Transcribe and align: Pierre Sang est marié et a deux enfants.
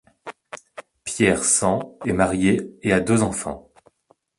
Pierre 1.03 1.43
Sang 1.43 1.93
est 2.07 2.11
marié 2.13 2.71
et 2.81 2.91
a 2.91 3.01
deux 3.01 3.21
enfants. 3.21 3.69